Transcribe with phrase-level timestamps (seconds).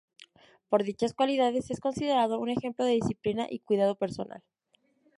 [0.67, 4.41] Por dichas cualidades es considerado un ejemplo de disciplina y cuidado personal.